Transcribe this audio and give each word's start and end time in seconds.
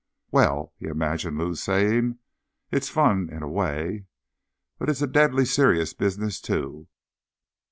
_"Well," 0.31 0.73
he 0.79 0.87
imagined 0.87 1.37
Lou 1.37 1.53
saying, 1.53 2.17
"it 2.71 2.81
is 2.81 2.89
fun, 2.89 3.29
in 3.31 3.43
away. 3.43 4.05
But 4.79 4.89
it's 4.89 5.03
a 5.03 5.07
deadly 5.07 5.45
serious 5.45 5.93
business, 5.93 6.41
too." 6.41 6.87